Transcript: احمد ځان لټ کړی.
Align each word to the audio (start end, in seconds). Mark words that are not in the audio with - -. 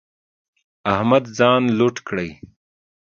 احمد 0.93 1.23
ځان 1.37 1.61
لټ 1.79 1.95
کړی. 2.07 2.29